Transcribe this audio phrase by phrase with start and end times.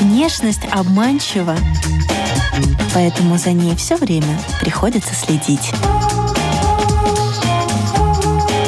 [0.00, 1.56] Внешность обманчива,
[2.92, 5.70] поэтому за ней все время приходится следить.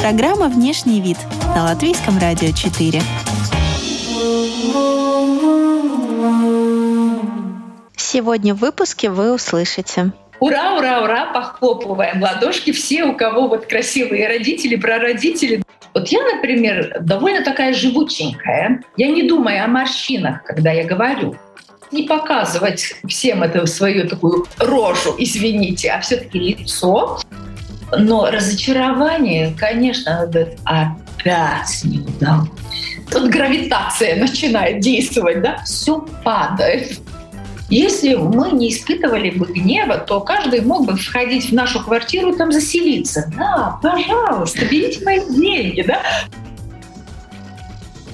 [0.01, 1.17] Программа «Внешний вид»
[1.53, 3.01] на Латвийском радио 4.
[7.97, 10.13] Сегодня в выпуске вы услышите.
[10.43, 15.63] Ура, ура, ура, похлопываем ладошки все, у кого вот красивые родители, прародители.
[15.93, 18.83] Вот я, например, довольно такая живученькая.
[18.97, 21.37] Я не думаю о морщинах, когда я говорю
[21.91, 27.21] не показывать всем эту свою такую рожу, извините, а все-таки лицо.
[27.97, 30.29] Но разочарование, конечно,
[30.65, 32.49] опять не удалось.
[33.09, 36.99] Тут гравитация начинает действовать, да, все падает.
[37.73, 42.37] Если мы не испытывали бы гнева, то каждый мог бы входить в нашу квартиру и
[42.37, 43.31] там заселиться.
[43.35, 46.03] Да, пожалуйста, берите мои деньги, да.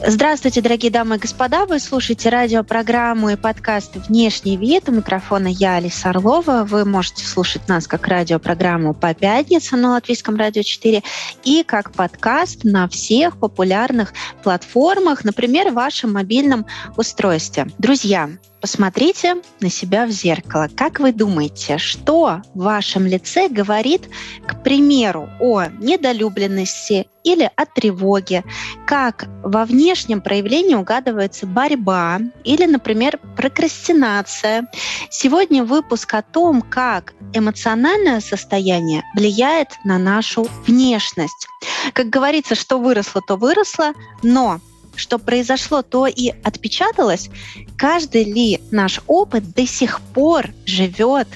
[0.07, 1.65] Здравствуйте, дорогие дамы и господа.
[1.65, 4.87] Вы слушаете радиопрограмму и подкаст «Внешний вид».
[4.87, 6.63] У микрофона я, Алиса Орлова.
[6.63, 11.03] Вы можете слушать нас как радиопрограмму по пятницам на Латвийском радио 4
[11.43, 17.67] и как подкаст на всех популярных платформах, например, в вашем мобильном устройстве.
[17.77, 18.29] Друзья,
[18.61, 20.67] Посмотрите на себя в зеркало.
[20.75, 24.09] Как вы думаете, что в вашем лице говорит,
[24.45, 28.43] к примеру, о недолюбленности или о тревоге?
[28.85, 34.67] Как во внешнем проявлении угадывается борьба или, например, прокрастинация?
[35.09, 41.47] Сегодня выпуск о том, как эмоциональное состояние влияет на нашу внешность.
[41.93, 44.59] Как говорится, что выросло, то выросло, но
[44.99, 47.29] что произошло, то и отпечаталось,
[47.77, 51.27] каждый ли наш опыт до сих пор живет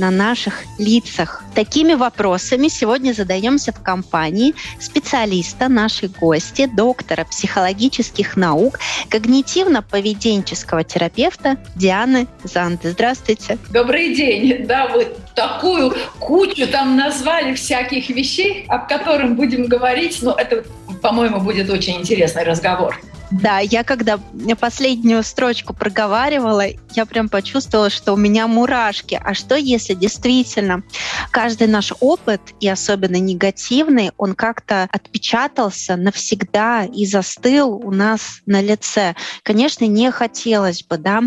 [0.00, 1.44] на наших лицах.
[1.54, 8.78] Такими вопросами сегодня задаемся в компании специалиста, нашей гости, доктора психологических наук,
[9.10, 12.92] когнитивно-поведенческого терапевта Дианы Занды.
[12.92, 13.58] Здравствуйте.
[13.70, 14.66] Добрый день.
[14.66, 20.64] Да, вы такую кучу там назвали всяких вещей, об которых будем говорить, но это,
[21.02, 22.98] по-моему, будет очень интересный разговор.
[23.30, 24.18] Да, я когда
[24.60, 26.64] последнюю строчку проговаривала,
[26.94, 29.20] я прям почувствовала, что у меня мурашки.
[29.22, 30.82] А что если действительно
[31.30, 38.60] каждый наш опыт, и особенно негативный, он как-то отпечатался навсегда и застыл у нас на
[38.60, 39.14] лице?
[39.44, 41.22] Конечно, не хотелось бы, да.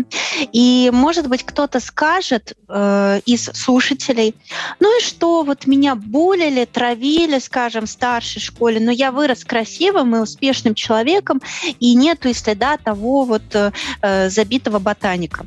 [0.52, 4.34] И, может быть, кто-то скажет э, из слушателей,
[4.78, 10.16] ну и что, вот меня булили, травили, скажем, в старшей школе, но я вырос красивым
[10.16, 11.40] и успешным человеком,
[11.80, 15.46] и нету и следа того вот э, забитого ботаника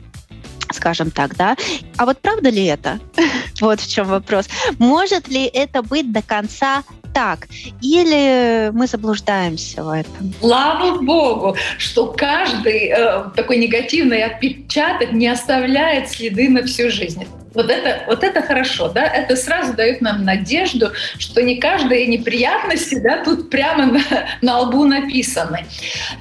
[0.72, 1.56] скажем так, да.
[1.98, 3.00] А вот правда ли это?
[3.62, 4.48] вот в чем вопрос.
[4.80, 7.48] Может ли это быть до конца так?
[7.82, 10.34] Или мы заблуждаемся в этом?
[10.40, 17.26] Слава Богу, что каждый э, такой негативный отпечаток не оставляет следы на всю жизнь.
[17.54, 23.00] Вот это, вот это хорошо, да, это сразу дает нам надежду, что не каждые неприятности,
[23.00, 24.02] да, тут прямо на,
[24.44, 25.66] на лбу написаны.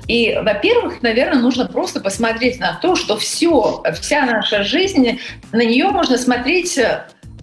[0.08, 5.20] И, во-первых, наверное, нужно просто посмотреть на то, что все, вся наша жизнь,
[5.52, 6.80] на нее можно смотреть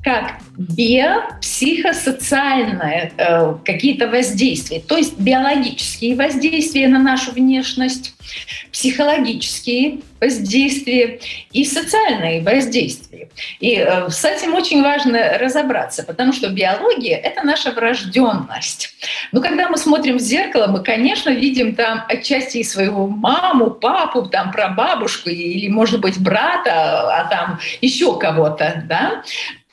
[0.03, 8.13] как биопсихосоциальные э, какие-то воздействия, то есть биологические воздействия на нашу внешность,
[8.71, 11.19] психологические воздействия
[11.51, 13.29] и социальные воздействия.
[13.59, 18.89] И э, с этим очень важно разобраться, потому что биология— это наша врожденность.
[19.31, 24.23] Но когда мы смотрим в зеркало, мы, конечно, видим там отчасти и своего маму, папу,
[24.23, 29.23] там прабабушку или, может быть, брата, а там еще кого-то, да?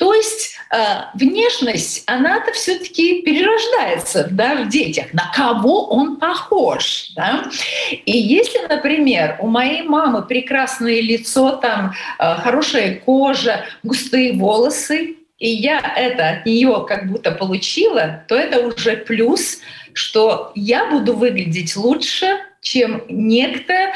[0.00, 0.76] То есть э,
[1.12, 5.12] внешность, она-то все-таки перерождается да, в детях.
[5.12, 7.10] На кого он похож?
[7.14, 7.44] Да?
[8.06, 15.48] И если, например, у моей мамы прекрасное лицо, там э, хорошая кожа, густые волосы, и
[15.48, 19.58] я это от нее как будто получила, то это уже плюс,
[19.92, 23.90] что я буду выглядеть лучше, чем некто, э,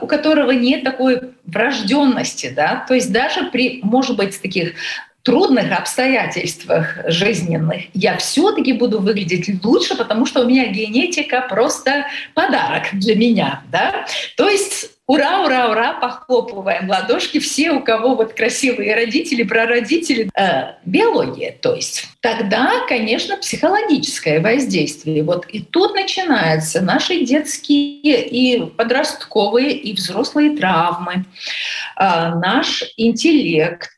[0.00, 4.74] у которого нет такой врожденности, да, то есть даже при, может быть, таких
[5.22, 12.84] трудных обстоятельствах жизненных я все-таки буду выглядеть лучше, потому что у меня генетика просто подарок
[12.92, 13.62] для меня.
[13.70, 14.06] Да?
[14.36, 20.74] То есть ура, ура, ура, похлопываем ладошки все, у кого вот красивые родители, прародители, э,
[20.86, 22.06] биология, то есть.
[22.20, 25.22] Тогда, конечно, психологическое воздействие.
[25.22, 31.24] Вот и тут начинаются наши детские и подростковые, и взрослые травмы,
[31.98, 33.90] э, наш интеллект,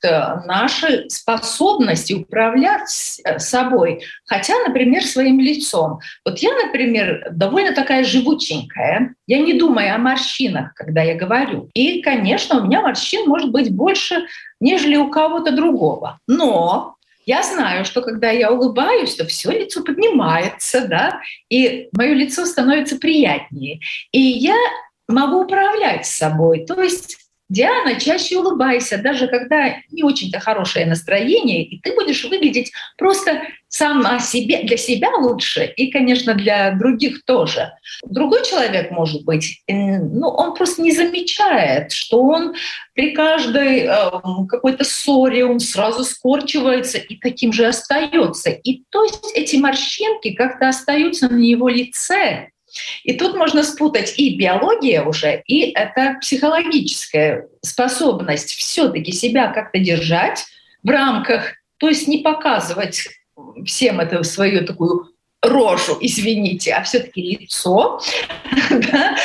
[0.46, 6.00] наши способности управлять э, собой, хотя, например, своим лицом.
[6.24, 11.70] Вот я, например, довольно такая живученькая, я не думаю о морщинах, когда я говорю.
[11.74, 14.26] И, конечно, у меня морщин может быть больше,
[14.60, 16.18] нежели у кого-то другого.
[16.26, 22.44] Но я знаю, что когда я улыбаюсь, то все лицо поднимается, да, и мое лицо
[22.44, 23.80] становится приятнее.
[24.12, 24.56] И я
[25.08, 26.66] могу управлять собой.
[26.66, 32.72] То есть Диана, чаще улыбайся, даже когда не очень-то хорошее настроение, и ты будешь выглядеть
[32.96, 37.72] просто сама себе, для себя лучше, и, конечно, для других тоже.
[38.06, 42.54] Другой человек, может быть, ну, он просто не замечает, что он
[42.94, 44.10] при каждой э,
[44.48, 48.50] какой-то ссоре, он сразу скорчивается и таким же остается.
[48.50, 52.50] И то есть эти морщинки как-то остаются на его лице,
[53.02, 60.44] и тут можно спутать и биология уже, и это психологическая способность все-таки себя как-то держать
[60.82, 63.08] в рамках, то есть не показывать
[63.64, 68.00] всем это свою такую рожу, извините, а все-таки лицо,
[68.70, 69.16] да,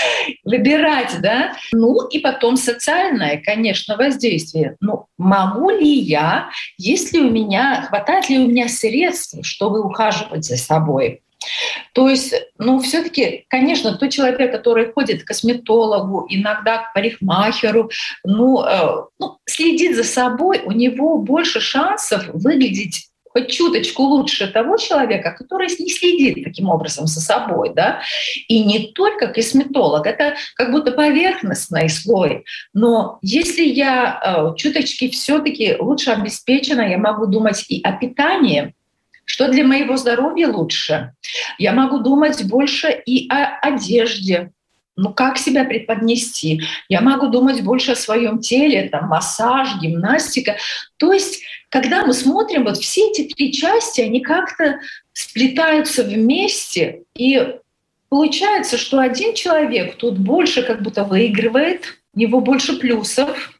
[0.44, 1.54] выбирать, да.
[1.72, 4.76] Ну и потом социальное, конечно, воздействие.
[4.82, 10.46] Ну, могу ли я, есть ли у меня, хватает ли у меня средств, чтобы ухаживать
[10.46, 11.22] за собой?
[11.94, 17.90] То есть, ну, все-таки, конечно, тот человек, который ходит к косметологу, иногда к парикмахеру,
[18.24, 24.78] ну, э, ну, следит за собой, у него больше шансов выглядеть хоть чуточку лучше того
[24.78, 28.02] человека, который не следит таким образом за собой, да,
[28.48, 32.44] и не только косметолог, это как будто поверхностный слой,
[32.74, 38.74] но если я э, чуточки все-таки лучше обеспечена, я могу думать и о питании,
[39.30, 41.14] что для моего здоровья лучше?
[41.60, 44.52] Я могу думать больше и о одежде,
[44.96, 46.64] ну как себя преподнести.
[46.90, 50.58] Я могу думать больше о своем теле, там массаж, гимнастика.
[50.98, 54.80] То есть, когда мы смотрим, вот все эти три части, они как-то
[55.14, 57.56] сплетаются вместе, и
[58.10, 63.59] получается, что один человек тут больше как будто выигрывает, у него больше плюсов,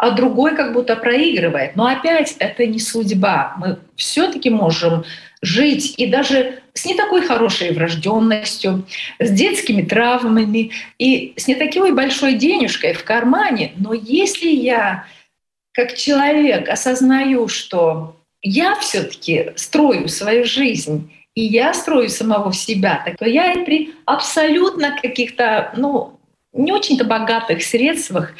[0.00, 1.76] а другой как будто проигрывает.
[1.76, 3.54] Но опять это не судьба.
[3.58, 5.04] Мы все-таки можем
[5.42, 8.86] жить и даже с не такой хорошей врожденностью,
[9.18, 13.72] с детскими травмами и с не такой большой денежкой в кармане.
[13.76, 15.04] Но если я
[15.72, 23.18] как человек осознаю, что я все-таки строю свою жизнь, и я строю самого себя, так
[23.18, 26.18] то я и при абсолютно каких-то, ну,
[26.54, 28.32] не очень-то богатых средствах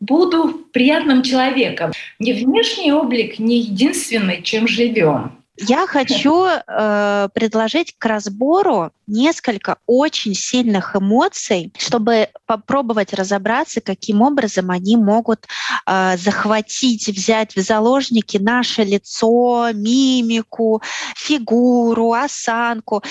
[0.00, 1.92] буду приятным человеком.
[2.18, 5.40] Не внешний облик не единственный, чем живем.
[5.62, 14.70] Я хочу э, предложить к разбору несколько очень сильных эмоций, чтобы попробовать разобраться, каким образом
[14.70, 15.46] они могут
[15.86, 20.80] э, захватить, взять в заложники наше лицо, мимику,
[21.14, 23.02] фигуру, осанку.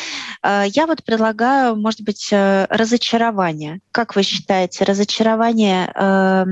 [0.42, 3.80] Э, я вот предлагаю, может быть, э, разочарование.
[3.92, 6.46] Как вы считаете, разочарование э,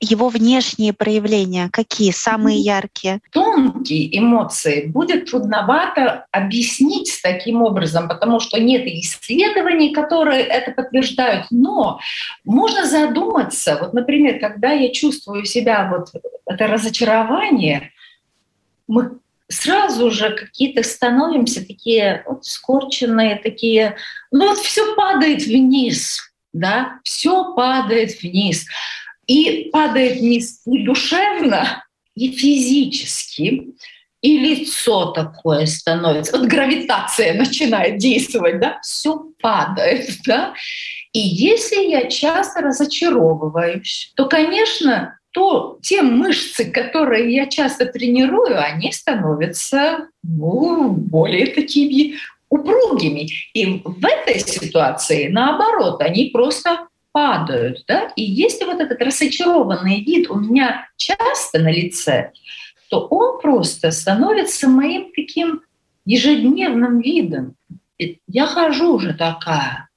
[0.00, 2.10] его внешние проявления какие?
[2.10, 3.20] Самые яркие?
[3.30, 4.86] Тонкие эмоции.
[4.86, 11.46] Будет трудновато объяснить таким образом, потому что нет исследований, которые это подтверждают.
[11.50, 12.00] Но
[12.44, 16.08] можно задуматься, вот, например, когда я чувствую себя вот
[16.46, 17.92] это разочарование,
[18.88, 19.18] мы
[19.48, 23.96] сразу же какие-то становимся такие вот скорченные, такие,
[24.32, 28.66] ну вот все падает вниз, да, все падает вниз
[29.26, 33.68] и падает вниз и душевно, и физически,
[34.22, 36.36] и лицо такое становится.
[36.36, 40.54] Вот гравитация начинает действовать, да, все падает, да.
[41.12, 48.90] И если я часто разочаровываюсь, то, конечно, то те мышцы, которые я часто тренирую, они
[48.90, 52.14] становятся ну, более такими
[52.48, 53.28] упругими.
[53.52, 57.84] И в этой ситуации, наоборот, они просто падают.
[57.88, 58.12] Да?
[58.14, 62.32] И если вот этот рассочарованный вид у меня часто на лице,
[62.90, 65.62] то он просто становится моим таким
[66.04, 67.54] ежедневным видом.
[68.28, 69.88] Я хожу уже такая,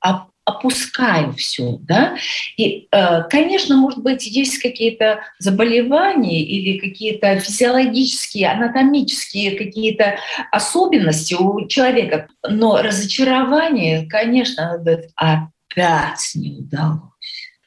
[0.46, 2.16] опускаю все, да.
[2.56, 10.16] И, э, конечно, может быть, есть какие-то заболевания или какие-то физиологические, анатомические какие-то
[10.52, 14.82] особенности у человека, но разочарование, конечно,
[15.18, 17.09] опять не удалось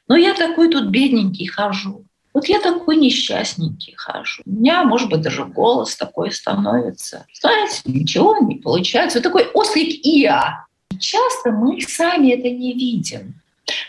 [0.07, 2.05] Но я такой тут бедненький хожу.
[2.33, 4.41] Вот я такой несчастненький хожу.
[4.45, 7.25] У меня, может быть, даже голос такой становится.
[7.39, 9.19] Знаете, ничего не получается.
[9.19, 10.65] Вот такой ослик и я.
[10.99, 13.35] Часто мы сами это не видим.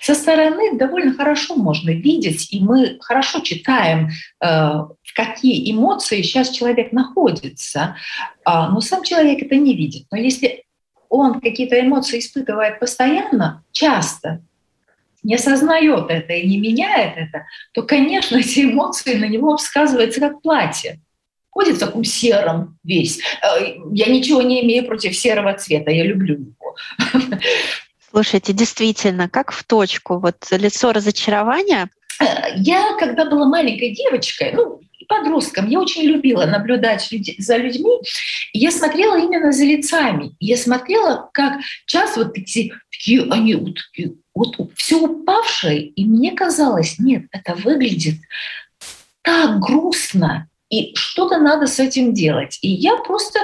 [0.00, 6.50] Со стороны довольно хорошо можно видеть, и мы хорошо читаем, э, в какие эмоции сейчас
[6.50, 7.96] человек находится.
[8.44, 10.04] А, но сам человек это не видит.
[10.10, 10.64] Но если
[11.08, 14.42] он какие-то эмоции испытывает постоянно, часто,
[15.24, 20.40] не осознает это и не меняет это, то, конечно, эти эмоции на него сказываются как
[20.42, 21.00] платье.
[21.50, 23.20] Ходит в таком сером весь.
[23.42, 26.76] Э, я ничего не имею против серого цвета, я люблю его.
[28.10, 31.90] Слушайте, действительно, как в точку, вот лицо разочарования.
[32.20, 37.08] Э, я, когда была маленькой девочкой, ну, подростком, я очень любила наблюдать
[37.38, 38.00] за людьми,
[38.52, 40.34] и я смотрела именно за лицами.
[40.40, 46.32] Я смотрела, как часто вот эти такие, они вот такие вот все упавшее, и мне
[46.32, 48.16] казалось, нет, это выглядит
[49.22, 52.58] так грустно, и что-то надо с этим делать.
[52.62, 53.38] И я просто,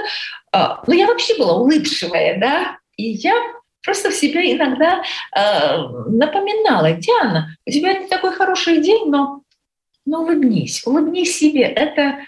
[0.52, 3.35] а, ну я вообще была улыбчивая, да, и я
[3.83, 5.02] просто в себе иногда
[5.35, 9.43] э, напоминала, Диана, у тебя не такой хороший день, но,
[10.11, 12.19] но улыбнись, улыбнись себе, это,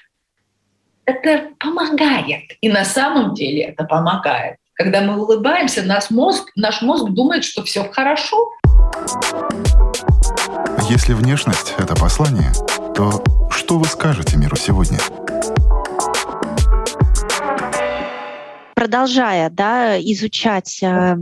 [1.05, 2.45] это помогает.
[2.61, 4.57] И на самом деле это помогает.
[4.75, 8.53] Когда мы улыбаемся, наш мозг, наш мозг думает, что все хорошо.
[10.89, 12.53] Если внешность— это послание,
[12.95, 14.99] то что вы скажете миру сегодня?
[18.77, 21.17] Продолжая да, изучать э,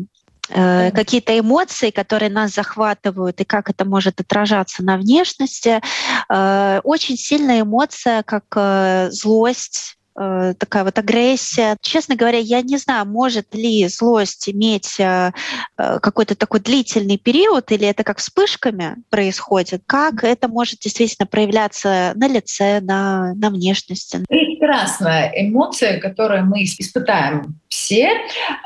[0.50, 5.80] э, какие-то эмоции, которые нас захватывают, и как это может отражаться на внешности.
[6.28, 11.78] Э, очень сильная эмоция, как э, злость, Э, такая вот агрессия.
[11.80, 15.32] Честно говоря, я не знаю, может ли злость иметь э,
[15.78, 22.12] э, какой-то такой длительный период, или это как вспышками происходит, как это может действительно проявляться
[22.16, 24.22] на лице, на, на внешности.
[24.28, 28.10] Прекрасная эмоция, которую мы испытаем все.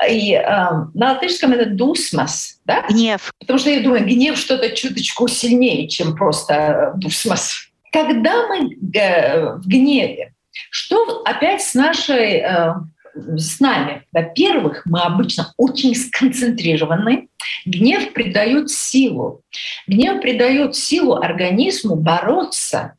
[0.09, 2.85] И э, на латышском это дусмас, да?
[2.89, 3.31] Гнев.
[3.39, 7.69] Потому что я думаю, гнев что-то чуточку сильнее, чем просто дусмас.
[7.93, 10.33] Когда мы э, в гневе,
[10.69, 12.73] что опять с нашей э,
[13.15, 14.03] с нами.
[14.11, 17.29] Во-первых, мы обычно очень сконцентрированы.
[17.65, 19.41] Гнев придает силу.
[19.87, 22.95] Гнев придает силу организму бороться.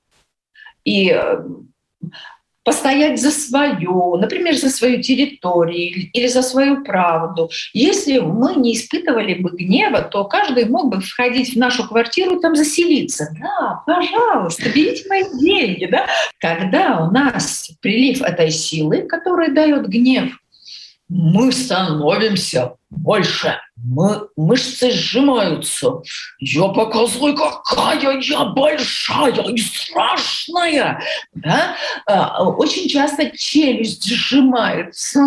[0.85, 1.39] И э,
[2.67, 7.49] постоять за свою, например, за свою территорию или за свою правду.
[7.73, 12.41] Если мы не испытывали бы гнева, то каждый мог бы входить в нашу квартиру и
[12.43, 13.29] там заселиться.
[13.41, 15.87] Да, пожалуйста, берите мои деньги.
[15.87, 16.07] Да?
[16.41, 20.37] Когда у нас прилив этой силы, который дает гнев,
[21.09, 23.59] мы становимся больше.
[23.77, 26.03] Мы, мышцы сжимаются.
[26.41, 31.01] Я показываю, какая я большая и страшная.
[31.35, 31.77] Да?
[32.07, 35.21] А, очень часто челюсть сжимается.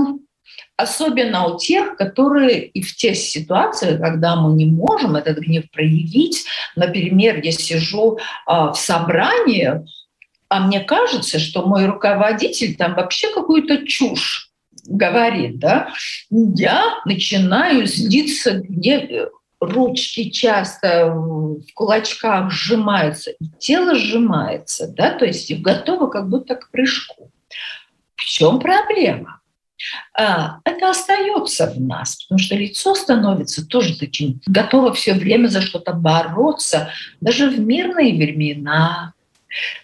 [0.76, 6.46] Особенно у тех, которые и в тех ситуациях, когда мы не можем этот гнев проявить.
[6.76, 9.86] Например, я сижу а, в собрании,
[10.50, 14.49] а мне кажется, что мой руководитель там вообще какую-то чушь
[14.90, 15.90] говорит, да,
[16.30, 19.30] я начинаю злиться, где
[19.60, 26.72] ручки часто в кулачках сжимаются, и тело сжимается, да, то есть готово как будто к
[26.72, 27.32] прыжку.
[28.16, 29.40] В чем проблема?
[30.18, 35.62] А, это остается в нас, потому что лицо становится тоже таким, готово все время за
[35.62, 36.92] что-то бороться,
[37.22, 39.14] даже в мирные времена,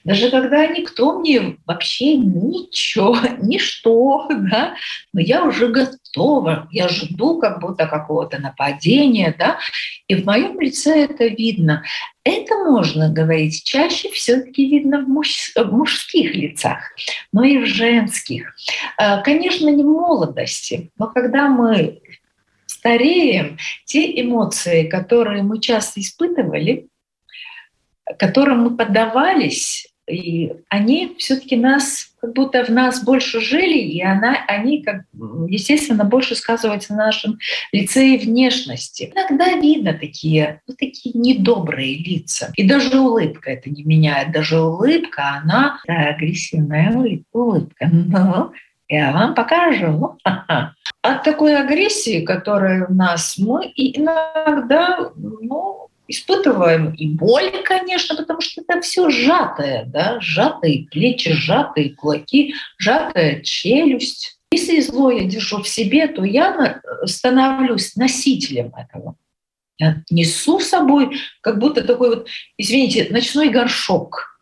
[0.03, 4.75] даже когда никто мне вообще ничего, ничто, да,
[5.13, 9.59] но я уже готова, я жду как будто какого-то нападения, да,
[10.07, 11.83] и в моем лице это видно.
[12.23, 16.79] Это можно говорить чаще все-таки видно в, муж, в мужских лицах,
[17.31, 18.55] но и в женских.
[18.97, 22.01] А, конечно, не в молодости, но когда мы
[22.65, 26.87] стареем, те эмоции, которые мы часто испытывали,
[28.17, 34.37] которым мы поддавались, и они все-таки нас, как будто в нас больше жили, и она,
[34.47, 35.01] они, как,
[35.47, 37.39] естественно, больше сказываются на нашем
[37.71, 39.11] лице и внешности.
[39.15, 42.51] Иногда видно такие, вот такие недобрые лица.
[42.55, 44.31] И даже улыбка это не меняет.
[44.31, 46.95] Даже улыбка, она да, агрессивная
[47.31, 47.89] улыбка.
[47.91, 48.51] Ну,
[48.87, 50.17] я вам покажу.
[51.01, 58.61] От такой агрессии, которая у нас, мы иногда ну, испытываем и боль, конечно, потому что
[58.61, 64.39] это все сжатое, да, сжатые плечи, сжатые кулаки, сжатая челюсть.
[64.51, 69.15] Если зло я держу в себе, то я становлюсь носителем этого.
[69.77, 74.39] Я несу с собой как будто такой вот, извините, ночной горшок.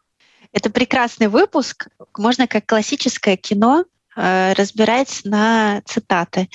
[0.51, 1.87] Это прекрасный выпуск.
[2.15, 6.49] Можно как классическое кино э, разбирать на цитаты.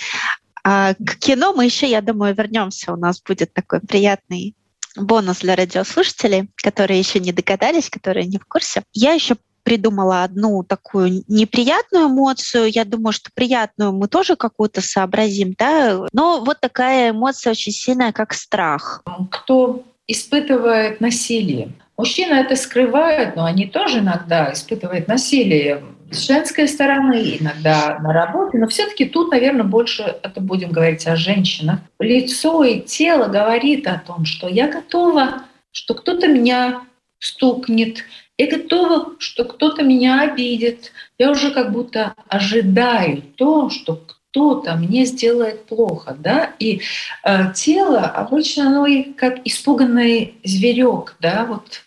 [0.62, 2.92] А к кино мы еще, я думаю, вернемся.
[2.92, 4.54] У нас будет такой приятный
[4.98, 8.82] бонус для радиослушателей, которые еще не догадались, которые не в курсе.
[8.92, 12.70] Я еще придумала одну такую неприятную эмоцию.
[12.70, 16.06] Я думаю, что приятную мы тоже какую-то сообразим, да.
[16.12, 19.02] Но вот такая эмоция очень сильная, как страх.
[19.30, 27.38] Кто испытывает насилие, Мужчины это скрывают, но они тоже иногда испытывают насилие с женской стороны,
[27.40, 31.80] иногда на работе, но все-таки тут, наверное, больше это будем говорить о женщинах.
[31.98, 36.82] Лицо и тело говорит о том, что я готова, что кто-то меня
[37.18, 38.04] стукнет,
[38.38, 40.92] я готова, что кто-то меня обидит.
[41.18, 46.82] Я уже как будто ожидаю то, что кто-то мне сделает плохо, да, и
[47.24, 51.82] э, тело обычно оно и как испуганный зверек, да, вот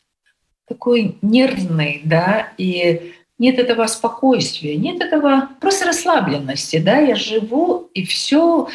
[0.67, 8.05] такой нервный, да, и нет этого спокойствия, нет этого просто расслабленности, да, я живу, и
[8.05, 8.69] все,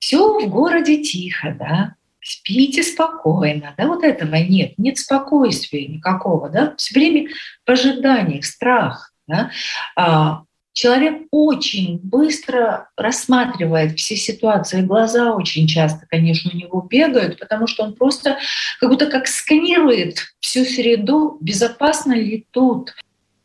[0.00, 6.74] все в городе тихо, да, спите спокойно, да, вот этого нет, нет спокойствия никакого, да,
[6.76, 7.30] все время
[7.64, 9.52] в ожидании, страх, да,
[9.96, 17.66] а, Человек очень быстро рассматривает все ситуации, глаза очень часто, конечно, у него бегают, потому
[17.66, 18.38] что он просто
[18.78, 22.94] как будто как сканирует всю среду, безопасно ли тут.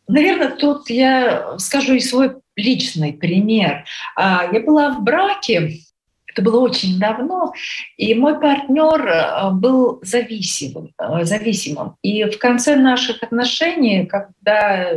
[0.07, 3.85] Наверное, тут я скажу и свой личный пример.
[4.15, 5.79] А, я была в браке,
[6.27, 7.53] это было очень давно,
[7.97, 11.95] и мой партнер а, был зависимым, а, зависимым.
[12.01, 14.91] И в конце наших отношений, когда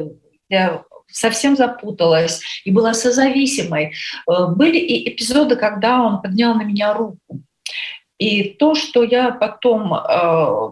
[0.49, 3.95] я совсем запуталась и была созависимой.
[4.29, 7.41] Э, были и эпизоды, когда он поднял на меня руку.
[8.19, 10.71] И то, что я потом э,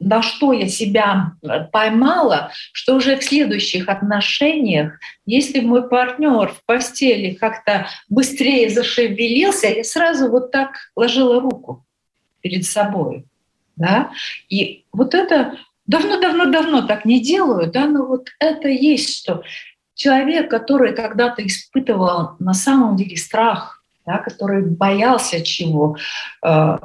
[0.00, 1.32] на что я себя
[1.72, 9.84] поймала, что уже в следующих отношениях, если мой партнер в постели как-то быстрее зашевелился, я
[9.84, 11.84] сразу вот так ложила руку
[12.40, 13.26] перед собой.
[13.76, 14.10] Да?
[14.48, 19.42] И вот это давно-давно-давно так не делаю, да, но вот это есть что
[19.94, 25.96] человек, который когда-то испытывал на самом деле страх, да, который боялся чего,
[26.42, 26.76] э,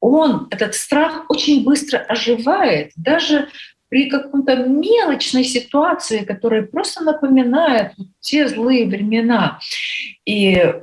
[0.00, 3.48] он, этот страх очень быстро оживает, даже
[3.88, 9.58] при каком-то мелочной ситуации, которая просто напоминает те злые времена.
[10.24, 10.74] И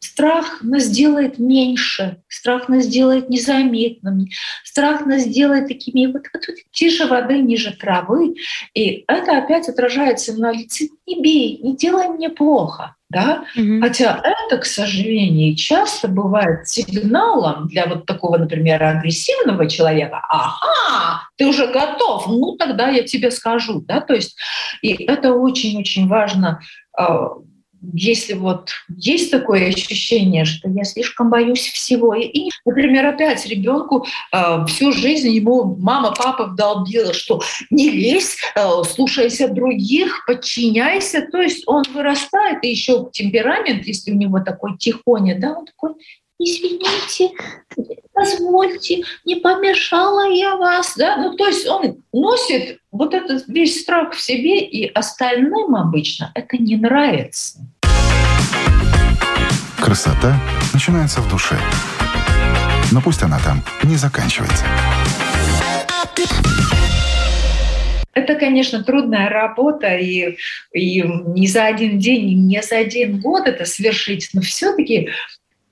[0.00, 4.30] Страх нас делает меньше, страх нас делает незаметными,
[4.64, 8.34] страх нас делает такими вот, вот, вот тише воды, ниже травы.
[8.72, 10.88] И это опять отражается на лице.
[11.06, 12.96] Не бей, не делай мне плохо.
[13.10, 13.44] Да?
[13.56, 13.80] Mm-hmm.
[13.80, 20.22] Хотя это, к сожалению, часто бывает сигналом для вот такого, например, агрессивного человека.
[20.28, 23.80] Ага, ты уже готов, ну тогда я тебе скажу.
[23.82, 24.00] Да?
[24.00, 24.36] То есть,
[24.80, 26.60] и это очень-очень важно
[26.96, 27.30] а,
[27.92, 34.66] если вот есть такое ощущение, что я слишком боюсь всего, и, например, опять ребенку э,
[34.66, 37.40] всю жизнь ему мама, папа вдолбила, что
[37.70, 44.16] не лезь, э, слушайся других, подчиняйся, то есть он вырастает, и еще темперамент, если у
[44.16, 45.94] него такой тихоня, да, он такой,
[46.38, 47.30] извините,
[48.12, 54.14] позвольте, не помешала я вас, да, ну то есть он носит вот этот весь страх
[54.14, 57.60] в себе, и остальным обычно это не нравится.
[59.80, 60.38] Красота
[60.74, 61.56] начинается в душе.
[62.92, 64.64] Но пусть она там не заканчивается.
[68.12, 70.36] Это, конечно, трудная работа, и,
[70.72, 75.10] и не за один день, не за один год это свершить, но все-таки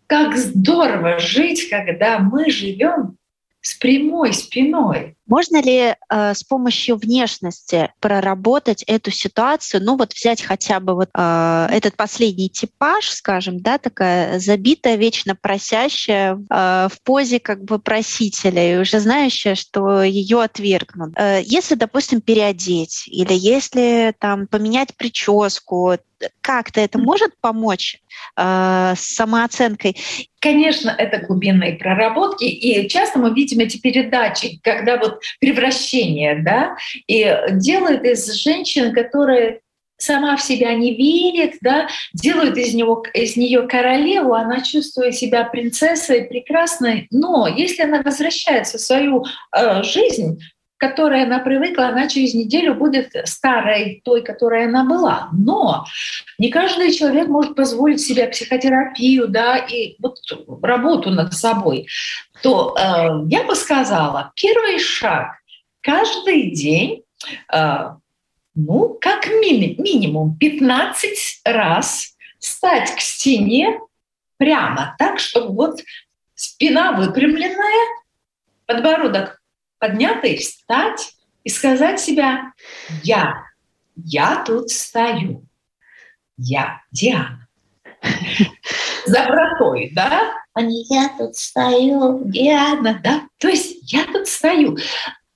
[0.07, 3.17] как здорово жить, когда мы живем
[3.61, 5.18] с прямой спиной.
[5.29, 9.85] Можно ли э, с помощью внешности проработать эту ситуацию?
[9.85, 15.37] Ну вот взять хотя бы вот э, этот последний типаж, скажем, да, такая забитая, вечно
[15.37, 21.13] просящая э, в позе как бы просителя и уже знающая, что ее отвергнут.
[21.17, 25.99] Э, если, допустим, переодеть или если там поменять прическу,
[26.41, 28.01] как-то это может помочь
[28.37, 29.97] э, с самооценкой?
[30.41, 36.77] Конечно, это глубинные проработки, и часто мы видим эти передачи, когда вот превращение, да,
[37.07, 39.61] и делают из женщин, которые
[39.99, 45.45] сама в себя не верит, да, делают из, него, из нее королеву, она чувствует себя
[45.45, 49.25] принцессой прекрасной, но если она возвращается в свою
[49.57, 50.41] э, жизнь,
[50.79, 55.29] которой она привыкла, она через неделю будет старой той, которой она была.
[55.33, 55.85] Но
[56.39, 60.19] не каждый человек может позволить себе психотерапию, да, и вот
[60.63, 61.89] работу над собой.
[62.43, 65.33] То э, я бы сказала, первый шаг
[65.81, 67.03] каждый день
[67.53, 67.91] э,
[68.55, 73.81] ну, как ми- минимум 15 раз стать к стене
[74.37, 75.81] прямо так, чтобы вот
[76.35, 77.87] спина выпрямленная,
[78.67, 79.38] подбородок
[79.79, 81.15] поднятый, встать
[81.45, 82.53] и сказать себя
[83.03, 83.45] «Я,
[83.97, 85.45] я тут стою,
[86.37, 87.49] я Диана».
[89.07, 90.35] За братой, да?
[90.53, 93.23] А не «Я тут стою, Диана», да?
[93.39, 94.77] То есть «Я тут стою».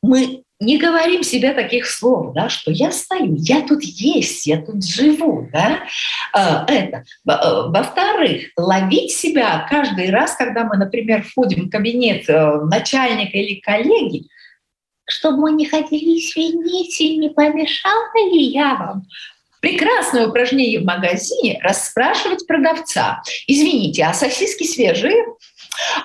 [0.03, 4.85] Мы не говорим себе таких слов, да, что я стою, я тут есть, я тут
[4.85, 5.81] живу, да,
[6.33, 7.05] а, это.
[7.29, 13.61] Э, во-вторых, ловить себя каждый раз, когда мы, например, входим в кабинет э, начальника или
[13.61, 14.29] коллеги,
[15.05, 19.07] чтобы мы не ходили извините, не помешала ли я вам?
[19.61, 23.23] Прекрасное упражнение в магазине– расспрашивать продавца.
[23.47, 25.25] Извините, а сосиски свежие?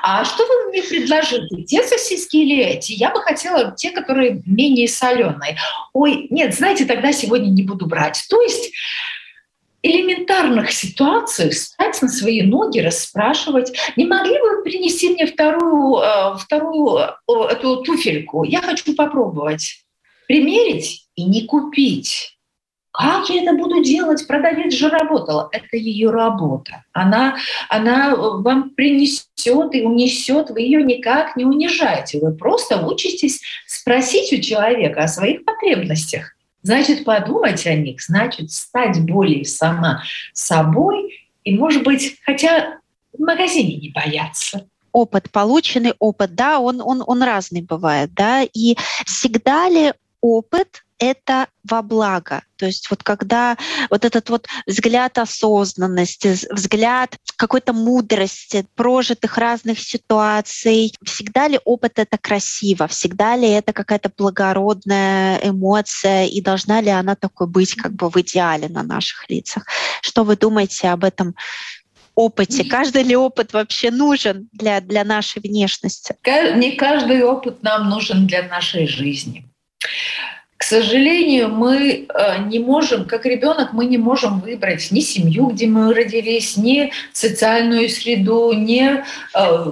[0.02, 1.64] А что вы мне предложите?
[1.64, 2.94] Те сосиски или эти?
[2.94, 5.58] Я бы хотела те, которые менее соленые.
[5.94, 8.26] Ой, нет, знаете, тогда сегодня не буду брать.
[8.30, 8.72] То есть
[9.82, 13.74] элементарных ситуациях встать на свои ноги, расспрашивать.
[13.96, 17.08] Не могли бы принести мне вторую, э, вторую э,
[17.52, 18.44] эту туфельку?
[18.44, 19.84] Я хочу попробовать.
[20.28, 22.37] Примерить и не купить.
[22.98, 24.26] Как я это буду делать?
[24.26, 25.50] Продавец же работала.
[25.52, 26.84] Это ее работа.
[26.94, 27.38] Она,
[27.70, 30.50] она вам принесет и унесет.
[30.50, 32.20] Вы ее никак не унижаете.
[32.20, 36.36] Вы просто учитесь спросить у человека о своих потребностях.
[36.64, 40.02] Значит, подумать о них, значит, стать более сама
[40.34, 42.80] собой и, может быть, хотя
[43.14, 48.76] в магазине не бояться опыт, полученный опыт, да, он, он, он разный бывает, да, и
[49.06, 52.44] всегда ли опыт это во благо.
[52.56, 53.56] То есть вот когда
[53.90, 62.18] вот этот вот взгляд осознанности, взгляд какой-то мудрости, прожитых разных ситуаций, всегда ли опыт это
[62.18, 68.10] красиво, всегда ли это какая-то благородная эмоция, и должна ли она такой быть как бы
[68.10, 69.66] в идеале на наших лицах?
[70.02, 71.36] Что вы думаете об этом
[72.16, 72.64] опыте?
[72.64, 76.16] Каждый ли опыт вообще нужен для, для нашей внешности?
[76.26, 79.46] Не каждый опыт нам нужен для нашей жизни.
[80.58, 85.68] К сожалению, мы э, не можем, как ребенок, мы не можем выбрать ни семью, где
[85.68, 89.04] мы родились, ни социальную среду, ни
[89.36, 89.72] э,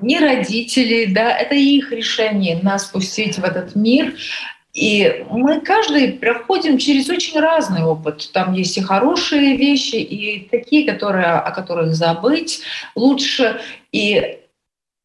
[0.00, 4.14] ни родителей, да, это их решение нас пустить в этот мир.
[4.72, 8.30] И мы каждый проходим через очень разный опыт.
[8.32, 12.60] Там есть и хорошие вещи, и такие, которые, о которых забыть
[12.94, 13.60] лучше.
[13.90, 14.38] И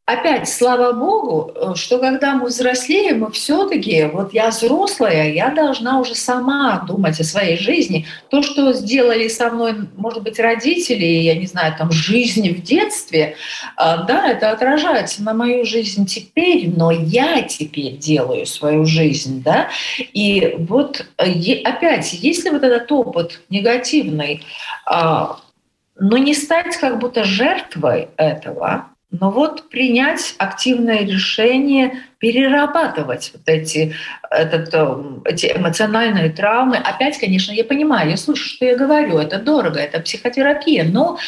[0.06, 6.00] опять, слава богу, э, что когда мы взрослеем, мы все-таки, вот я взрослая, я должна
[6.00, 8.06] уже сама думать о своей жизни.
[8.30, 13.36] То, что сделали со мной, может быть, родители, я не знаю, там, жизни в детстве,
[13.78, 19.70] э, да, это отражается на мою жизнь теперь, но я теперь делаю свою жизнь, да.
[19.98, 24.44] И вот э, опять, если вот этот опыт негативный,
[24.86, 25.38] а,
[25.98, 33.94] но не стать как будто жертвой этого, но вот принять активное решение перерабатывать вот эти,
[34.32, 36.78] этот, э, эти эмоциональные травмы.
[36.78, 41.20] Опять, конечно, я понимаю, я слышу, что я говорю, это дорого, это психотерапия, но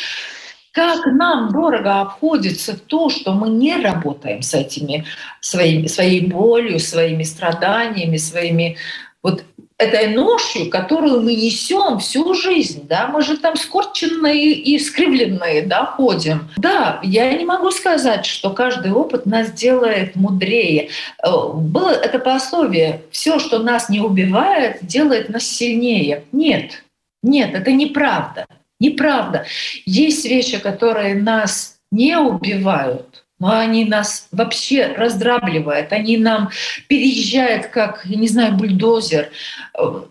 [0.72, 5.06] как нам дорого обходится то, что мы не работаем с этими
[5.40, 8.78] своими, своей болью, своими страданиями, своими
[9.22, 9.44] вот
[9.78, 15.86] этой ношью, которую мы несем всю жизнь, да, мы же там скорченные и скривленные, да,
[15.86, 16.48] ходим.
[16.58, 20.90] Да, я не могу сказать, что каждый опыт нас делает мудрее.
[21.22, 26.24] Э, было это пословие «все, что нас не убивает, делает нас сильнее».
[26.32, 26.84] Нет,
[27.22, 28.46] нет, это неправда.
[28.80, 29.46] Неправда.
[29.86, 36.50] Есть вещи, которые нас не убивают, они нас вообще раздрабливают, они нам
[36.88, 39.30] переезжают как, я не знаю, бульдозер.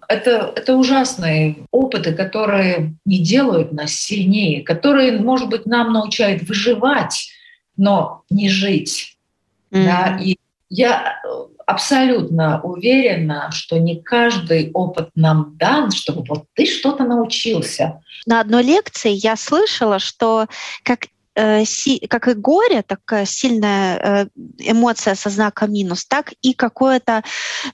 [0.08, 7.30] Это, это ужасные опыты, которые не делают нас сильнее, которые, может быть, нам научают выживать,
[7.76, 9.16] но не жить.
[9.70, 9.84] Mm-hmm.
[9.84, 10.18] Да?
[10.22, 10.36] И
[10.68, 11.20] я
[11.66, 18.02] абсолютно уверена, что не каждый опыт нам дан, чтобы вот ты что-то научился.
[18.26, 20.46] На одной лекции я слышала, что
[20.82, 24.26] как как и горе, такая сильная э,
[24.58, 27.24] эмоция со знаком минус, так и какое-то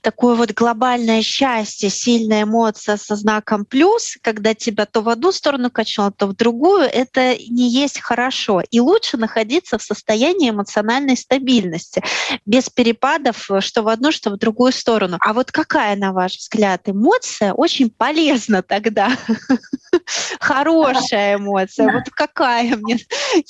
[0.01, 5.69] такое вот глобальное счастье, сильная эмоция со знаком плюс, когда тебя то в одну сторону
[5.69, 8.61] качнуло, то в другую, это не есть хорошо.
[8.71, 12.03] И лучше находиться в состоянии эмоциональной стабильности,
[12.45, 15.17] без перепадов, что в одну, что в другую сторону.
[15.21, 19.11] А вот какая, на ваш взгляд, эмоция очень полезна тогда?
[20.39, 21.91] Хорошая эмоция.
[21.91, 22.97] Вот какая мне?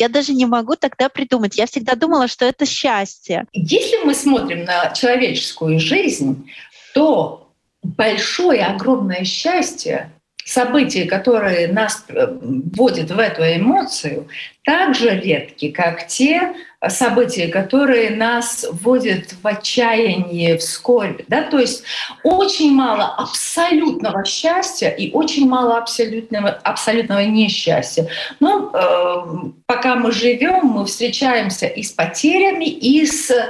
[0.01, 1.59] Я даже не могу тогда придумать.
[1.59, 3.45] Я всегда думала, что это счастье.
[3.53, 6.51] Если мы смотрим на человеческую жизнь,
[6.95, 7.51] то
[7.83, 10.11] большое, огромное счастье
[10.43, 14.27] события, которые нас э, вводят в эту эмоцию,
[14.63, 16.55] так же редки, как те
[16.89, 21.21] события, которые нас вводят в отчаяние, в скорбь.
[21.27, 21.43] Да?
[21.43, 21.83] То есть
[22.23, 28.07] очень мало абсолютного счастья и очень мало абсолютного, абсолютного несчастья.
[28.39, 33.43] Но э, пока мы живем, мы встречаемся и с потерями, и с э,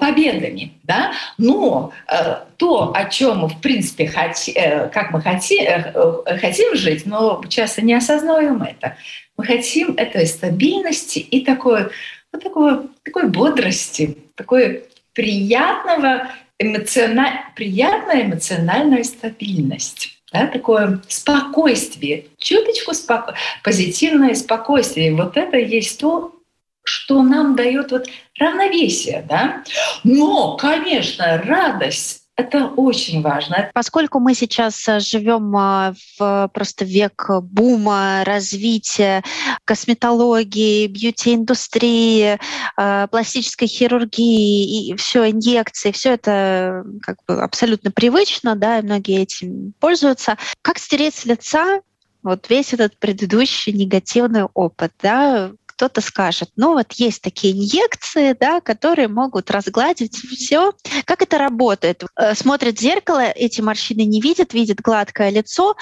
[0.00, 0.72] победами.
[0.82, 1.12] Да?
[1.36, 5.92] Но э, то, о чем мы, в принципе, хоти, э, как мы хоти, э,
[6.26, 8.96] э хотим жить, но часто не осознаем это.
[9.36, 11.90] Мы хотим этой стабильности и такой
[12.32, 17.40] вот такой, такой бодрости, такой приятного эмоциональ...
[17.54, 20.14] приятная эмоциональная стабильность.
[20.32, 23.34] Да, такое спокойствие, чуточку споко...
[23.64, 25.14] позитивное спокойствие.
[25.14, 26.34] Вот это есть то,
[26.82, 29.24] что нам дает вот равновесие.
[29.28, 29.64] Да?
[30.04, 33.70] Но, конечно, радость это очень важно.
[33.74, 39.24] Поскольку мы сейчас э, живем э, в просто век бума, развития
[39.64, 42.38] косметологии, бьюти-индустрии,
[42.76, 49.22] э, пластической хирургии и все инъекции, все это как бы абсолютно привычно, да, и многие
[49.22, 50.38] этим пользуются.
[50.62, 51.80] Как стереть с лица
[52.22, 58.60] вот весь этот предыдущий негативный опыт, да, кто-то скажет, ну вот есть такие инъекции, да,
[58.60, 60.72] которые могут разгладить все.
[61.04, 62.02] Как это работает?
[62.16, 65.76] Э, смотрит в зеркало, эти морщины не видят, видит гладкое лицо.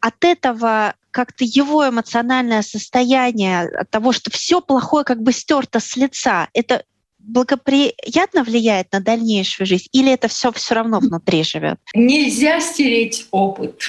[0.00, 5.96] От этого как-то его эмоциональное состояние, от того, что все плохое как бы стерто с
[5.96, 6.84] лица, это
[7.18, 11.78] благоприятно влияет на дальнейшую жизнь, или это все все равно внутри живет?
[11.94, 13.80] Нельзя стереть опыт.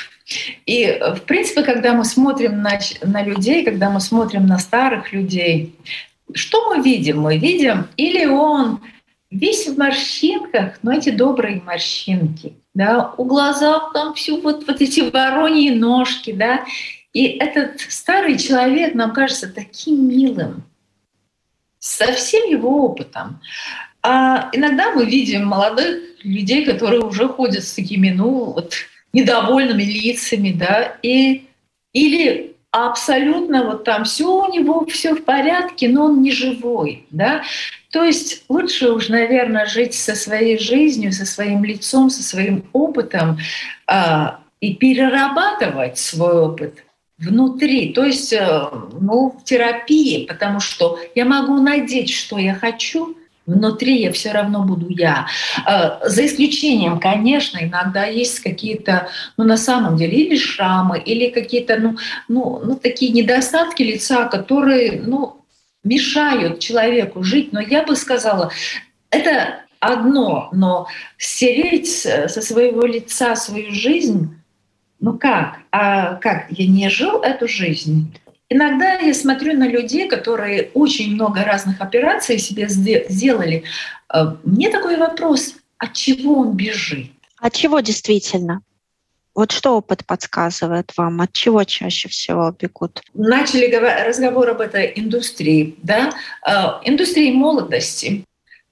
[0.66, 5.14] И, э, в принципе, когда мы смотрим на, на людей, когда мы смотрим на старых
[5.14, 5.76] людей,
[6.34, 7.22] что мы видим?
[7.22, 8.82] Мы видим, или он
[9.30, 15.02] весь в морщинках, но эти добрые морщинки, да, у глазах там все вот, вот эти
[15.02, 16.66] вороньи ножки, да,
[17.14, 20.64] и этот старый человек нам кажется таким милым,
[21.80, 23.42] со всем его опытом.
[24.04, 28.74] А иногда мы видим молодых людей, которые уже ходят с такими, ну, вот,
[29.14, 31.48] недовольными лицами, да, и,
[31.94, 37.44] или абсолютно вот там все у него все в порядке, но он не живой, да.
[37.92, 43.38] То есть лучше уж, наверное, жить со своей жизнью, со своим лицом, со своим опытом
[43.88, 46.84] а, и перерабатывать свой опыт
[47.22, 48.70] внутри, то есть э,
[49.00, 53.16] ну, в терапии, потому что я могу надеть, что я хочу,
[53.56, 55.28] внутри я все равно буду я.
[55.68, 61.78] Э, за исключением, конечно, иногда есть какие-то, ну, на самом деле, или шрамы, или какие-то,
[61.78, 65.38] ну, ну, ну такие недостатки лица, которые, ну,
[65.84, 67.54] мешают человеку жить.
[67.54, 68.52] Но я бы сказала,
[69.10, 70.88] это одно, но
[71.18, 74.36] стереть со своего лица свою жизнь,
[75.00, 75.58] ну как?
[75.72, 76.46] А как?
[76.52, 78.14] Я не жил эту жизнь.
[78.54, 83.64] Иногда я смотрю на людей, которые очень много разных операций себе сделали.
[84.14, 87.12] Э, мне такой вопрос, от чего он бежит?
[87.40, 88.62] От чего действительно?
[89.34, 93.02] Вот что опыт подсказывает вам, от чего чаще всего бегут?
[93.14, 93.74] Начали
[94.06, 96.12] разговор об этой индустрии, да,
[96.46, 96.52] э,
[96.84, 98.26] индустрии молодости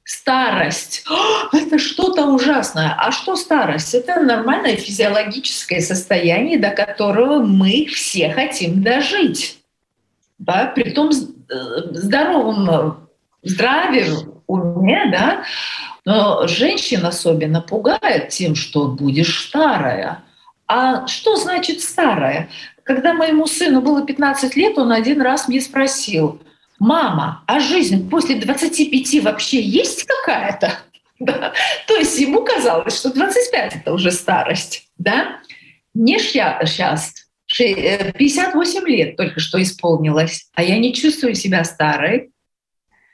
[0.03, 2.97] старость О, это что-то ужасное.
[2.99, 3.95] А что старость?
[3.95, 9.58] Это нормальное физиологическое состояние, до которого мы все хотим дожить
[10.39, 11.53] да, при том э,
[11.91, 13.09] здоровом
[13.43, 14.07] здравии,
[14.47, 15.43] уме, да,
[16.05, 20.23] но женщин особенно пугает тем, что будешь старая.
[20.67, 22.49] А что значит старая?
[22.83, 26.41] Когда моему сыну было 15 лет, он один раз мне спросил,
[26.79, 30.73] мама, а жизнь после 25 вообще есть какая-то?
[31.87, 34.87] То есть ему казалось, что 25 это уже старость.
[34.97, 35.39] Да?
[35.93, 42.31] Не сейчас 58 э, лет только что исполнилось, а я не чувствую себя старой,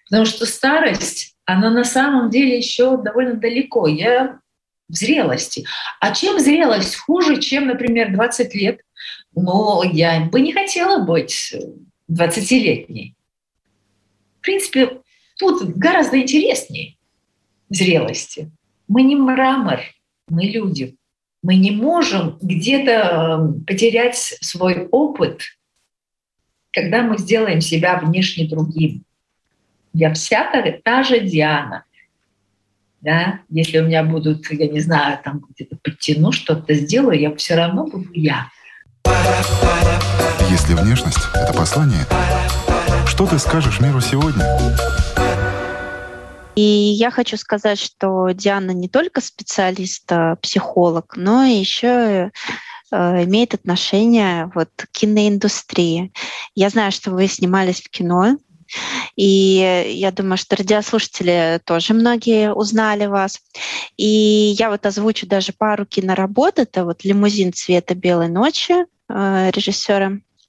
[0.06, 3.88] потому что старость, она на самом деле еще довольно далеко.
[3.88, 4.40] Я
[4.88, 5.66] в зрелости.
[6.00, 8.82] А чем зрелость хуже, чем, например, 20 лет?
[9.36, 11.54] Ну, я бы не хотела быть
[12.12, 13.16] 20-летней.
[14.42, 15.02] принципе,
[15.38, 16.98] тут гораздо интереснее
[17.70, 18.52] зрелости.
[18.88, 19.82] Мы не мрамор,
[20.28, 20.96] мы люди.
[21.46, 25.42] Мы не можем где-то эм, потерять свой опыт,
[26.72, 29.04] когда мы сделаем себя внешне другим.
[29.94, 31.84] Я вся та, та же Диана.
[33.00, 33.42] Да?
[33.50, 37.86] Если у меня будут, я не знаю, там где-то подтяну, что-то сделаю, я все равно
[37.86, 38.50] буду я.
[40.50, 42.08] Если внешность— это послание,
[43.06, 44.46] что ты скажешь миру сегодня?
[46.56, 52.32] И я хочу сказать, что Диана не только специалист, а психолог, но еще
[52.92, 56.14] э, имеет отношение вот к киноиндустрии.
[56.56, 58.38] Я знаю, что вы снимались в кино,
[59.16, 63.42] и я думаю, что радиослушатели тоже многие узнали вас.
[63.98, 66.60] И я вот озвучу даже пару киноработ.
[66.60, 68.74] Это вот «Лимузин цвета белой ночи»
[69.10, 69.52] э,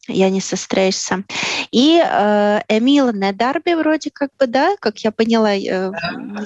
[0.07, 1.25] режиссера Яниса Стрейса.
[1.71, 5.93] И э, Эмила Недарби вроде как бы, да, как я поняла, э,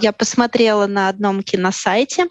[0.00, 2.28] я посмотрела на одном киносайте.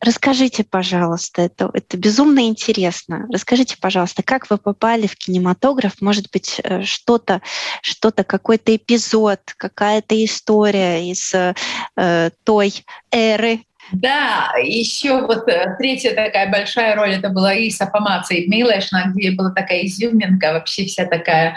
[0.00, 3.26] Расскажите, пожалуйста, это, это безумно интересно.
[3.32, 6.00] Расскажите, пожалуйста, как вы попали в кинематограф?
[6.00, 7.40] Может быть, э, что-то,
[7.80, 13.60] что-то, какой-то эпизод, какая-то история из э, той эры
[13.94, 19.50] да, еще вот э, третья такая большая роль это была Иса Помаца Милешна, где была
[19.50, 21.56] такая изюминка, вообще вся такая.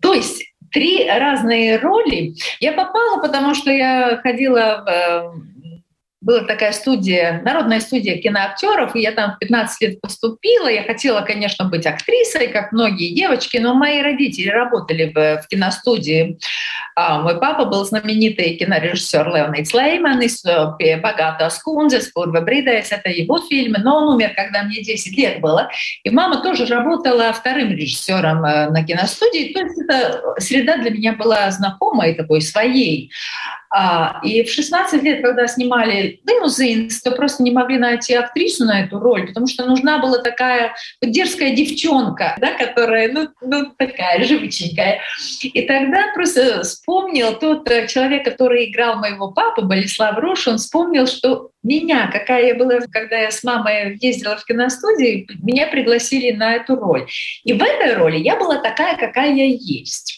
[0.00, 2.34] То есть три разные роли.
[2.60, 5.57] Я попала, потому что я ходила в э,
[6.28, 10.68] была такая студия, народная студия киноактеров, и я там в 15 лет поступила.
[10.68, 16.38] Я хотела, конечно, быть актрисой, как многие девочки, но мои родители работали в, киностудии.
[16.94, 23.08] А мой папа был знаменитый кинорежиссер Леонид Слейман из э, «Богато скунзес», «Пурва Бридайс», это
[23.08, 25.70] его фильмы, но он умер, когда мне 10 лет было.
[26.04, 31.14] И мама тоже работала вторым режиссером э, на киностудии, то есть эта среда для меня
[31.14, 33.10] была знакомой, такой своей.
[33.70, 38.82] А, и в 16 лет, когда снимали «Лимузин», то просто не могли найти актрису на
[38.82, 45.00] эту роль, потому что нужна была такая дерзкая девчонка, да, которая, ну, ну, такая живученькая.
[45.42, 51.06] И тогда просто вспомнил тот э, человек, который играл моего папу, Болеслав Рош, он вспомнил,
[51.06, 56.54] что меня, какая я была, когда я с мамой ездила в киностудии, меня пригласили на
[56.54, 57.06] эту роль.
[57.44, 60.17] И в этой роли я была такая, какая я есть.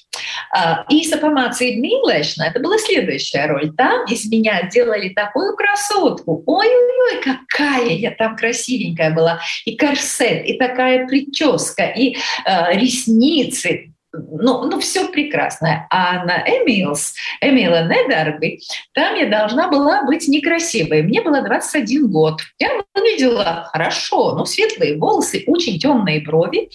[0.52, 3.72] С информацией Милешна это была следующая роль.
[3.76, 6.42] Там из меня делали такую красотку.
[6.46, 9.40] Ой-ой-ой, какая я там красивенькая была.
[9.64, 15.86] И корсет, и такая прическа, и э, ресницы ну, ну все прекрасно.
[15.90, 18.60] А на Эмилс, Эмила Недарби,
[18.92, 21.02] там я должна была быть некрасивой.
[21.02, 22.40] Мне было 21 год.
[22.58, 26.70] Я выглядела хорошо, но светлые волосы, очень темные брови.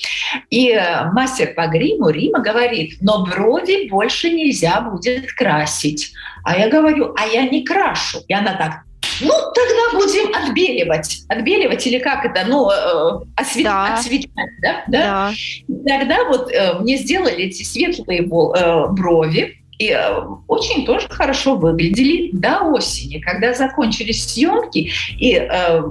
[0.50, 6.14] И э, мастер по гриму Рима говорит, но брови больше нельзя будет красить.
[6.44, 8.20] А я говорю, а я не крашу.
[8.28, 8.84] И она так,
[9.22, 11.22] ну, тогда будем отбеливать.
[11.30, 12.46] Отбеливать или как это?
[12.48, 13.26] Ну, э,
[13.64, 13.96] да.
[13.96, 14.84] осветлять, да?
[14.88, 15.32] да?
[15.68, 15.98] да.
[15.98, 22.30] Тогда вот э, мне сделали эти светлые э, брови, и э, очень тоже хорошо выглядели
[22.32, 25.82] до осени, когда закончились съемки и э,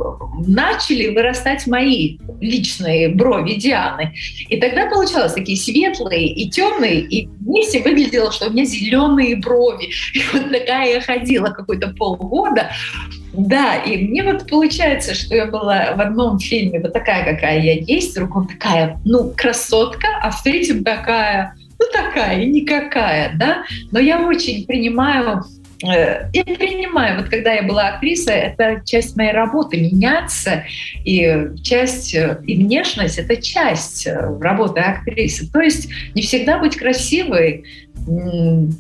[0.47, 4.15] начали вырастать мои личные брови Дианы.
[4.49, 9.91] И тогда получалось такие светлые и темные, и вместе выглядело, что у меня зеленые брови.
[10.15, 12.71] И вот такая я ходила какой-то полгода.
[13.33, 17.75] Да, и мне вот получается, что я была в одном фильме вот такая, какая я
[17.75, 23.99] есть, в другом такая, ну, красотка, а в третьем такая ну такая, никакая, да, но
[23.99, 25.43] я очень принимаю
[25.83, 30.65] э, я принимаю, вот когда я была актрисой, это часть моей работы, меняться,
[31.05, 35.51] и часть, э, и внешность— это часть э, работы актрисы.
[35.51, 37.65] То есть не всегда быть красивой,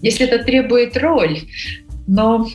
[0.03, 1.41] если это требует роль,
[2.07, 2.47] но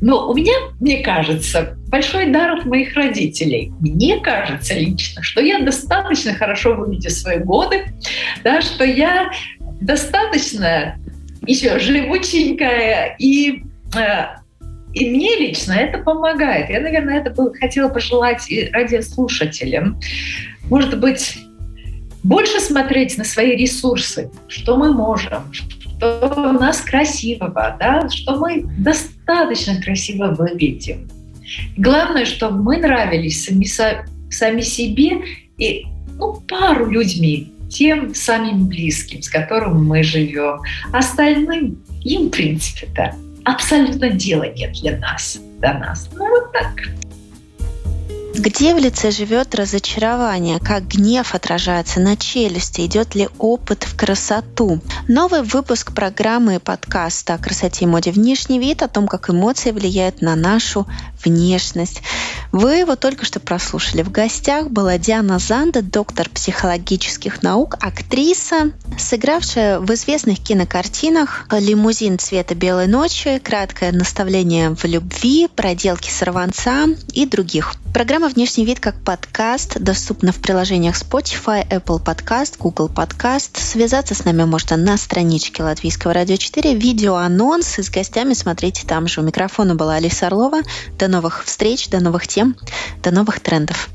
[0.00, 3.72] но у меня, мне кажется, большой дар от моих родителей.
[3.80, 7.92] Мне кажется лично, что я достаточно хорошо выглядю свои годы,
[8.44, 9.30] да, что я
[9.80, 10.96] достаточно
[11.46, 13.64] еще живученькая и
[13.96, 14.40] э,
[14.92, 16.68] и мне лично это помогает.
[16.68, 20.00] Я, наверное, это бы хотела пожелать и радиослушателям.
[20.68, 21.38] Может быть,
[22.22, 25.52] больше смотреть на свои ресурсы, что мы можем,
[26.00, 31.08] что у нас красивого, да, что мы достаточно красиво выглядим.
[31.76, 33.66] Главное, чтобы мы нравились сами,
[34.30, 35.22] сами себе
[35.58, 35.84] и
[36.16, 40.60] ну, пару людьми, тем самым близким, с которым мы живем.
[40.92, 46.08] Остальным им, в принципе, да, абсолютно дела нет для нас, до нас.
[46.14, 46.88] Ну, вот так.
[48.42, 50.60] Где в лице живет разочарование?
[50.60, 52.86] Как гнев отражается на челюсти?
[52.86, 54.80] Идет ли опыт в красоту?
[55.08, 59.72] Новый выпуск программы и подкаста о красоте и моде внешний вид, о том, как эмоции
[59.72, 60.86] влияют на нашу
[61.22, 62.00] внешность.
[62.50, 64.00] Вы его только что прослушали.
[64.00, 72.54] В гостях была Диана Занда, доктор психологических наук, актриса, сыгравшая в известных кинокартинах «Лимузин цвета
[72.54, 77.74] белой ночи», «Краткое наставление в любви», «Проделки сорванца» и других.
[77.92, 83.58] Программа «Внешний вид» как подкаст доступна в приложениях Spotify, Apple Podcast, Google Podcast.
[83.58, 86.74] Связаться с нами можно на страничке Латвийского радио 4.
[86.74, 89.20] Видеоанонсы с гостями смотрите там же.
[89.20, 90.60] У микрофона была Алиса Орлова.
[90.98, 92.56] До новых встреч, до новых тем,
[93.02, 93.90] до новых трендов.